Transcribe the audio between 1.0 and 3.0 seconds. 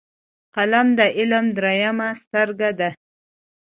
علم دریمه سترګه ده